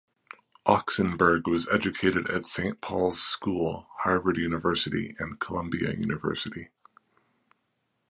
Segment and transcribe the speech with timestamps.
[0.65, 6.69] Oxenberg was educated at Saint Paul's School, Harvard University, and Columbia University.